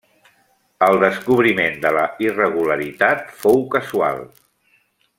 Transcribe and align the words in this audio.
El 0.85 0.97
descobriment 1.03 1.77
de 1.85 1.91
la 1.97 2.07
irregularitat 2.29 3.31
fou 3.45 3.65
casual. 3.77 4.27